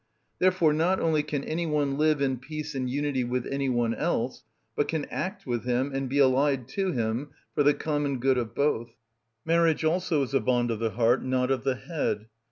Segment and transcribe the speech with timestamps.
[0.39, 4.43] Therefore not only can any one live in peace and unity with any one else,
[4.75, 8.55] but can act with him and be allied to him for the common good of
[8.55, 8.95] both.
[9.45, 12.25] Marriage also is a bond of the heart, not of the head.